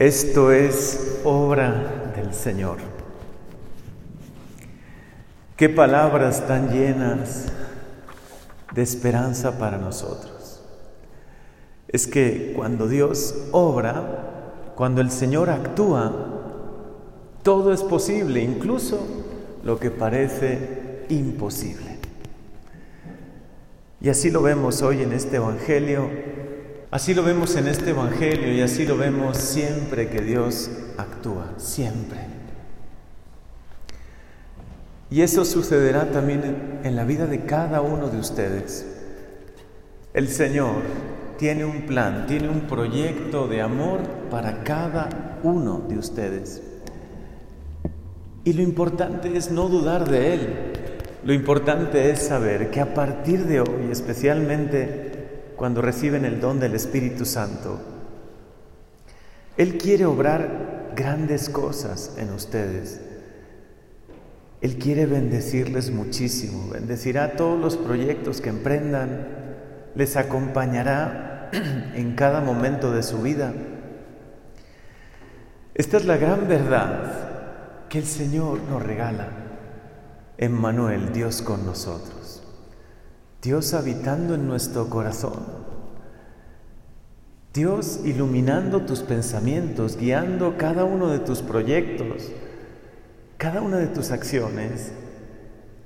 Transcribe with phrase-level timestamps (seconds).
[0.00, 2.78] Esto es obra del Señor.
[5.58, 7.48] Qué palabras tan llenas
[8.72, 10.62] de esperanza para nosotros.
[11.86, 16.10] Es que cuando Dios obra, cuando el Señor actúa,
[17.42, 19.06] todo es posible, incluso
[19.64, 21.98] lo que parece imposible.
[24.00, 26.08] Y así lo vemos hoy en este Evangelio
[26.90, 30.68] Así lo vemos en este Evangelio y así lo vemos siempre que Dios
[30.98, 32.18] actúa, siempre.
[35.08, 38.86] Y eso sucederá también en la vida de cada uno de ustedes.
[40.14, 40.82] El Señor
[41.38, 46.60] tiene un plan, tiene un proyecto de amor para cada uno de ustedes.
[48.42, 50.48] Y lo importante es no dudar de Él.
[51.22, 55.09] Lo importante es saber que a partir de hoy, especialmente
[55.60, 57.78] cuando reciben el don del Espíritu Santo.
[59.58, 62.98] Él quiere obrar grandes cosas en ustedes.
[64.62, 69.26] Él quiere bendecirles muchísimo, bendecirá todos los proyectos que emprendan,
[69.94, 71.50] les acompañará
[71.94, 73.52] en cada momento de su vida.
[75.74, 79.28] Esta es la gran verdad que el Señor nos regala.
[80.38, 82.20] Emmanuel, Dios con nosotros.
[83.42, 85.59] Dios habitando en nuestro corazón.
[87.52, 92.30] Dios iluminando tus pensamientos, guiando cada uno de tus proyectos,
[93.38, 94.92] cada una de tus acciones.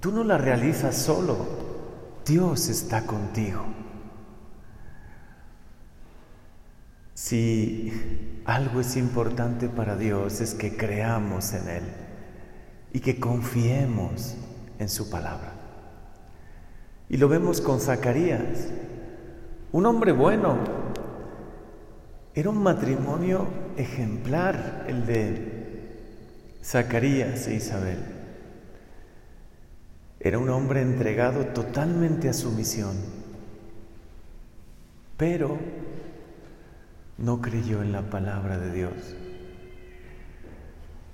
[0.00, 1.36] Tú no la realizas solo,
[2.24, 3.62] Dios está contigo.
[7.12, 7.92] Si
[8.46, 11.82] algo es importante para Dios es que creamos en Él
[12.94, 14.34] y que confiemos
[14.78, 15.52] en su palabra.
[17.10, 18.68] Y lo vemos con Zacarías,
[19.72, 20.79] un hombre bueno.
[22.34, 25.60] Era un matrimonio ejemplar el de
[26.62, 27.98] Zacarías e Isabel.
[30.20, 32.96] Era un hombre entregado totalmente a su misión,
[35.16, 35.58] pero
[37.18, 38.92] no creyó en la palabra de Dios.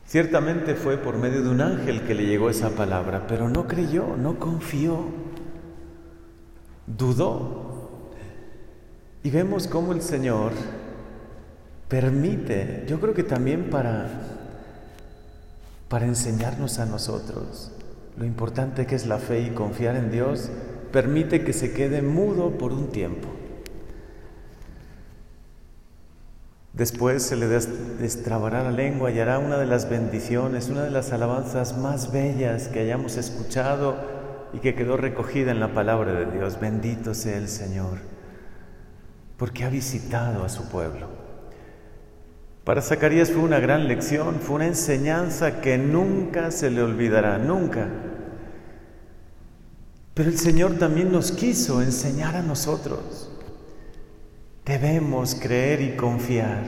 [0.05, 4.17] Ciertamente fue por medio de un ángel que le llegó esa palabra, pero no creyó,
[4.17, 5.07] no confió
[6.87, 8.13] dudó.
[9.23, 10.53] Y vemos cómo el Señor
[11.89, 14.09] permite, yo creo que también para,
[15.89, 17.73] para enseñarnos a nosotros
[18.17, 20.51] lo importante que es la fe y confiar en Dios,
[20.91, 23.29] permite que se quede mudo por un tiempo.
[26.73, 31.13] Después se le destrabará la lengua y hará una de las bendiciones, una de las
[31.13, 33.97] alabanzas más bellas que hayamos escuchado
[34.53, 36.61] y que quedó recogida en la palabra de Dios.
[36.61, 37.99] Bendito sea el Señor,
[39.39, 41.26] porque ha visitado a su pueblo.
[42.66, 47.87] Para Zacarías fue una gran lección, fue una enseñanza que nunca se le olvidará, nunca.
[50.15, 53.31] Pero el Señor también nos quiso enseñar a nosotros.
[54.65, 56.65] Debemos creer y confiar.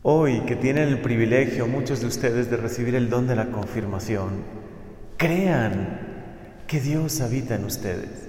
[0.00, 4.42] Hoy que tienen el privilegio muchos de ustedes de recibir el don de la confirmación,
[5.18, 6.00] Crean
[6.66, 8.26] que Dios habita en ustedes.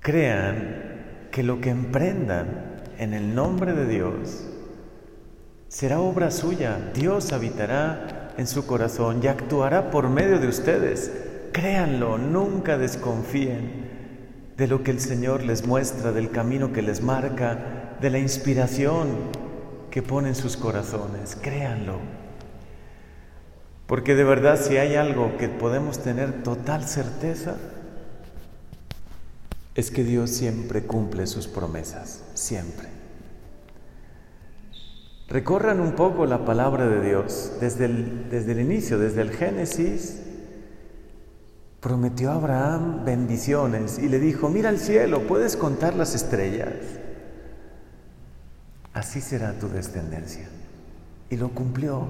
[0.00, 4.44] Crean que lo que emprendan en el nombre de Dios
[5.68, 6.90] será obra suya.
[6.94, 11.10] Dios habitará en su corazón y actuará por medio de ustedes.
[11.52, 13.90] Créanlo, nunca desconfíen
[14.56, 19.08] de lo que el Señor les muestra, del camino que les marca, de la inspiración
[19.90, 21.36] que pone en sus corazones.
[21.40, 21.98] Créanlo.
[23.86, 27.56] Porque de verdad si hay algo que podemos tener total certeza,
[29.74, 32.88] es que Dios siempre cumple sus promesas, siempre.
[35.28, 40.18] Recorran un poco la palabra de Dios desde el, desde el inicio, desde el Génesis.
[41.80, 46.74] Prometió a Abraham bendiciones y le dijo, mira al cielo, puedes contar las estrellas.
[48.92, 50.48] Así será tu descendencia.
[51.30, 52.08] Y lo cumplió.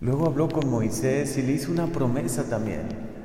[0.00, 3.15] Luego habló con Moisés y le hizo una promesa también.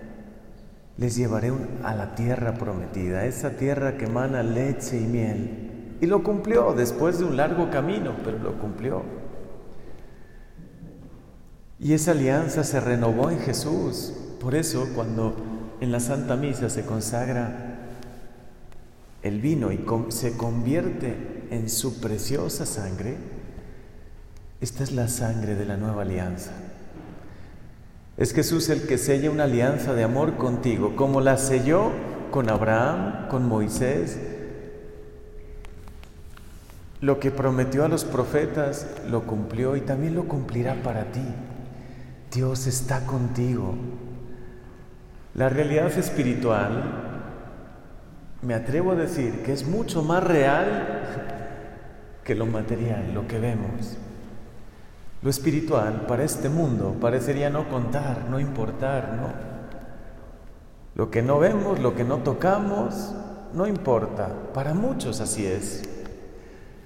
[1.01, 1.51] Les llevaré
[1.83, 5.97] a la tierra prometida, esa tierra que emana leche y miel.
[5.99, 9.01] Y lo cumplió después de un largo camino, pero lo cumplió.
[11.79, 14.13] Y esa alianza se renovó en Jesús.
[14.39, 15.35] Por eso cuando
[15.79, 17.79] en la Santa Misa se consagra
[19.23, 23.17] el vino y se convierte en su preciosa sangre,
[24.59, 26.51] esta es la sangre de la nueva alianza.
[28.21, 31.89] Es Jesús el que sella una alianza de amor contigo, como la selló
[32.29, 34.19] con Abraham, con Moisés.
[36.99, 41.25] lo que prometió a los profetas lo cumplió y también lo cumplirá para ti.
[42.31, 43.73] Dios está contigo.
[45.33, 46.83] La realidad espiritual,
[48.43, 51.09] me atrevo a decir que es mucho más real
[52.23, 53.97] que lo material, lo que vemos.
[55.21, 59.51] Lo espiritual para este mundo parecería no contar, no importar, ¿no?
[60.95, 63.13] Lo que no vemos, lo que no tocamos,
[63.53, 64.29] no importa.
[64.53, 65.83] Para muchos así es.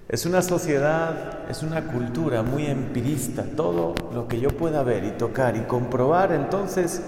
[0.09, 3.43] Es una sociedad, es una cultura muy empirista.
[3.55, 7.01] Todo lo que yo pueda ver y tocar y comprobar, entonces,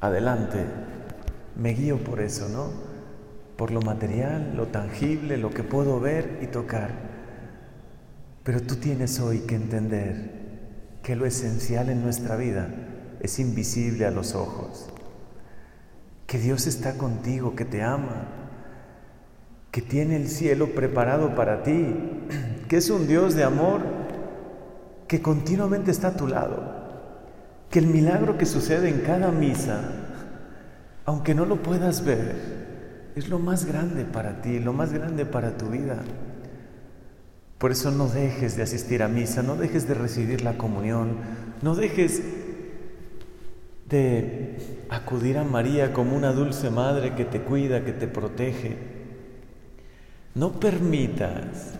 [0.00, 0.64] adelante.
[1.56, 2.68] Me guío por eso, ¿no?
[3.56, 7.09] Por lo material, lo tangible, lo que puedo ver y tocar.
[8.42, 10.40] Pero tú tienes hoy que entender
[11.02, 12.68] que lo esencial en nuestra vida
[13.20, 14.90] es invisible a los ojos
[16.30, 18.28] que Dios está contigo, que te ama,
[19.72, 21.92] que tiene el cielo preparado para ti,
[22.68, 23.80] que es un Dios de amor
[25.08, 26.72] que continuamente está a tu lado,
[27.68, 29.80] que el milagro que sucede en cada misa,
[31.04, 35.56] aunque no lo puedas ver, es lo más grande para ti, lo más grande para
[35.56, 35.96] tu vida.
[37.60, 41.16] Por eso no dejes de asistir a misa, no dejes de recibir la comunión,
[41.60, 42.22] no dejes
[43.86, 44.56] de
[44.88, 48.78] acudir a María como una dulce madre que te cuida, que te protege.
[50.34, 51.74] No permitas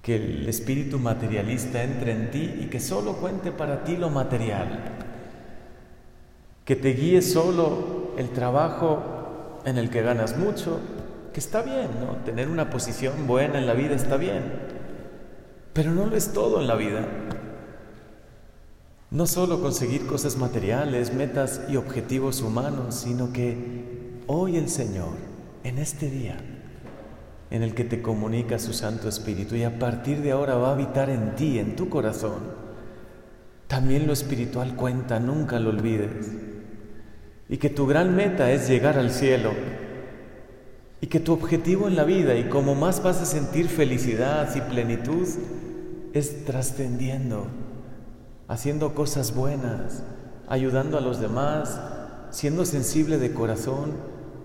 [0.00, 4.80] que el espíritu materialista entre en ti y que solo cuente para ti lo material,
[6.64, 10.80] que te guíe solo el trabajo en el que ganas mucho,
[11.32, 12.16] que está bien, ¿no?
[12.24, 14.42] Tener una posición buena en la vida está bien,
[15.72, 17.06] pero no lo es todo en la vida.
[19.10, 25.14] No solo conseguir cosas materiales, metas y objetivos humanos, sino que hoy el Señor,
[25.64, 26.36] en este día,
[27.50, 30.72] en el que te comunica su Santo Espíritu y a partir de ahora va a
[30.72, 32.68] habitar en ti, en tu corazón,
[33.66, 36.32] también lo espiritual cuenta, nunca lo olvides.
[37.48, 39.52] Y que tu gran meta es llegar al cielo.
[41.00, 44.60] Y que tu objetivo en la vida y como más vas a sentir felicidad y
[44.60, 45.26] plenitud
[46.12, 47.46] es trascendiendo
[48.48, 50.02] haciendo cosas buenas,
[50.48, 51.80] ayudando a los demás,
[52.30, 53.92] siendo sensible de corazón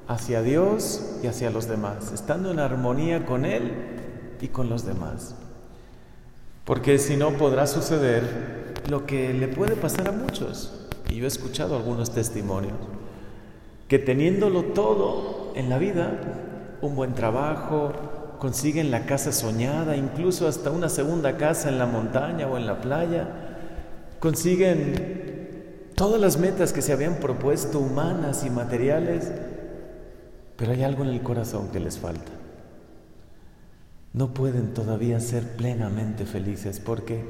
[0.07, 3.71] hacia Dios y hacia los demás, estando en armonía con Él
[4.41, 5.35] y con los demás.
[6.65, 11.27] Porque si no podrá suceder lo que le puede pasar a muchos, y yo he
[11.27, 12.73] escuchado algunos testimonios,
[13.88, 16.19] que teniéndolo todo en la vida,
[16.81, 17.94] un buen trabajo,
[18.39, 22.81] consiguen la casa soñada, incluso hasta una segunda casa en la montaña o en la
[22.81, 23.27] playa,
[24.19, 29.31] consiguen todas las metas que se habían propuesto, humanas y materiales,
[30.57, 32.31] pero hay algo en el corazón que les falta.
[34.13, 37.23] No pueden todavía ser plenamente felices porque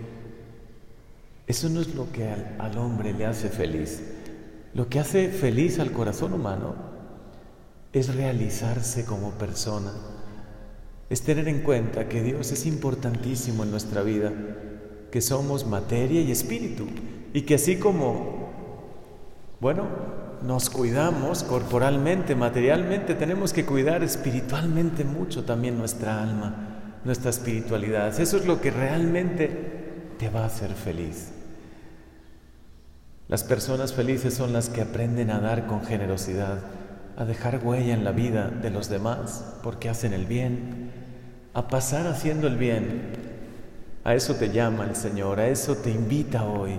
[1.48, 2.30] eso no es lo que
[2.60, 4.02] al, hombre le hace feliz.
[4.74, 6.93] Lo que hace feliz al corazón humano
[7.94, 9.92] es realizarse como persona,
[11.10, 14.34] es tener en cuenta que Dios es importantísimo en nuestra vida
[15.12, 16.88] que somos materia y espíritu
[17.34, 18.50] y que así como,
[19.60, 19.88] bueno,
[20.42, 28.20] nos cuidamos corporalmente, materialmente, tenemos que cuidar espiritualmente mucho también nuestra alma, nuestra espiritualidad.
[28.20, 31.30] Eso es lo que realmente te va a hacer feliz.
[33.28, 36.60] Las personas felices son las que aprenden a dar con generosidad,
[37.18, 40.92] a dejar huella en la vida de los demás porque hacen el bien,
[41.54, 43.34] a pasar haciendo el bien
[44.04, 46.78] a eso te llama el Señor, a eso te invita hoy.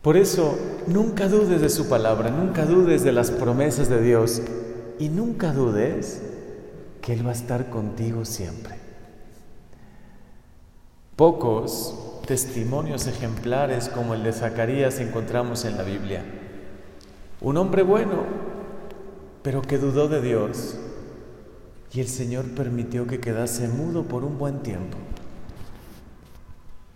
[0.00, 0.56] Por eso,
[0.86, 4.42] nunca dudes de su palabra, nunca dudes de las promesas de Dios
[4.98, 6.22] y nunca dudes
[7.00, 8.76] que Él va a estar contigo siempre.
[11.16, 16.22] Pocos testimonios ejemplares como el de Zacarías encontramos en la Biblia.
[17.40, 18.24] Un hombre bueno,
[19.42, 20.76] pero que dudó de Dios
[21.92, 24.96] y el Señor permitió que quedase mudo por un buen tiempo.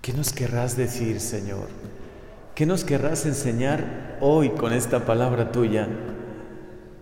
[0.00, 1.68] ¿Qué nos querrás decir, Señor?
[2.54, 5.88] ¿Qué nos querrás enseñar hoy con esta palabra tuya?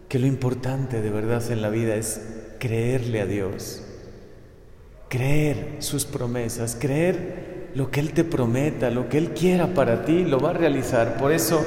[0.09, 2.21] Que lo importante de verdad en la vida es
[2.59, 3.83] creerle a Dios,
[5.09, 10.25] creer sus promesas, creer lo que Él te prometa, lo que Él quiera para ti,
[10.25, 11.17] lo va a realizar.
[11.17, 11.65] Por eso,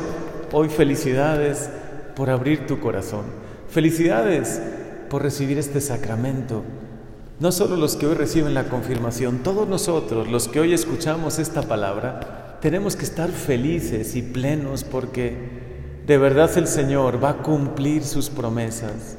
[0.51, 1.69] hoy felicidades
[2.15, 3.47] por abrir tu corazón.
[3.69, 4.62] Felicidades
[5.09, 6.63] por recibir este sacramento
[7.39, 11.62] no solo los que hoy reciben la confirmación, todos nosotros, los que hoy escuchamos esta
[11.62, 15.38] palabra, tenemos que estar felices y plenos porque
[16.07, 19.17] de verdad el Señor va a cumplir sus promesas,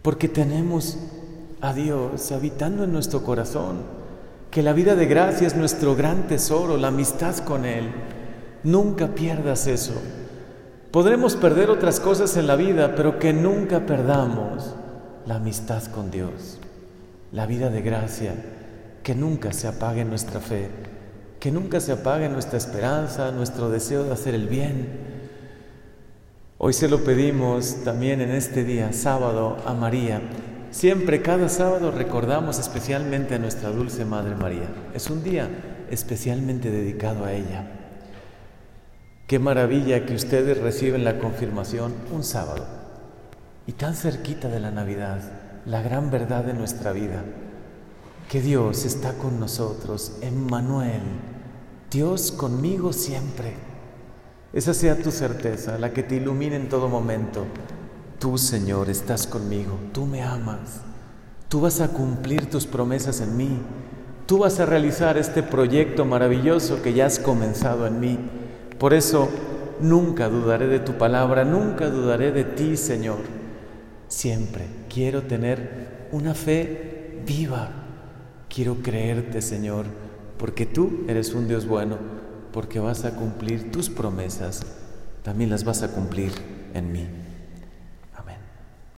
[0.00, 0.96] porque tenemos
[1.60, 3.82] a Dios habitando en nuestro corazón,
[4.50, 7.90] que la vida de gracia es nuestro gran tesoro, la amistad con Él.
[8.62, 9.92] Nunca pierdas eso.
[10.94, 14.76] Podremos perder otras cosas en la vida, pero que nunca perdamos
[15.26, 16.60] la amistad con Dios,
[17.32, 18.32] la vida de gracia,
[19.02, 20.68] que nunca se apague nuestra fe,
[21.40, 24.86] que nunca se apague nuestra esperanza, nuestro deseo de hacer el bien.
[26.58, 30.20] Hoy se lo pedimos también en este día, sábado, a María.
[30.70, 34.68] Siempre, cada sábado, recordamos especialmente a nuestra dulce Madre María.
[34.94, 35.48] Es un día
[35.90, 37.83] especialmente dedicado a ella.
[39.26, 42.66] Qué maravilla que ustedes reciben la confirmación un sábado
[43.66, 45.18] y tan cerquita de la Navidad,
[45.64, 47.24] la gran verdad de nuestra vida,
[48.28, 51.00] que Dios está con nosotros, Emmanuel,
[51.90, 53.54] Dios conmigo siempre.
[54.52, 57.46] Esa sea tu certeza, la que te ilumine en todo momento.
[58.18, 60.82] Tú, Señor, estás conmigo, tú me amas,
[61.48, 63.58] tú vas a cumplir tus promesas en mí,
[64.26, 68.18] tú vas a realizar este proyecto maravilloso que ya has comenzado en mí.
[68.78, 69.28] Por eso
[69.80, 73.18] nunca dudaré de tu palabra, nunca dudaré de ti, Señor.
[74.08, 77.70] Siempre quiero tener una fe viva.
[78.48, 79.86] Quiero creerte, Señor,
[80.38, 81.98] porque tú eres un Dios bueno,
[82.52, 84.64] porque vas a cumplir tus promesas,
[85.24, 86.30] también las vas a cumplir
[86.72, 87.06] en mí.